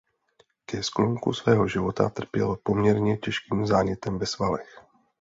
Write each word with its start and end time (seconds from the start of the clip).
Ke 0.65 0.83
sklonku 0.83 1.33
svého 1.33 1.67
života 1.67 2.09
trpěl 2.09 2.55
poměrně 2.63 3.17
těžkým 3.17 3.65
zánětem 3.67 4.17
ve 4.19 4.25
svalech. 4.25 4.85